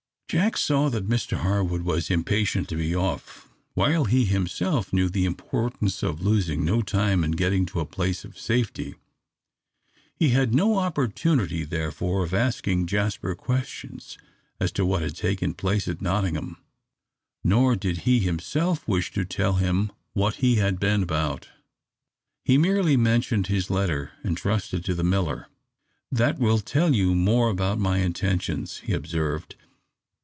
[0.33, 5.25] Jack saw that Mr Harwood was impatient to be off, while he himself knew the
[5.25, 8.95] importance of losing no time in getting to a place of safety;
[10.15, 14.17] he had no opportunity, therefore, of asking Jasper questions
[14.57, 16.55] as to what had taken place at Nottingham,
[17.43, 21.49] nor did he himself wish to tell him what he had been about.
[22.45, 25.47] He merely mentioned his letter entrusted to the miller.
[26.09, 29.57] "That will tell you more about my intentions," he observed.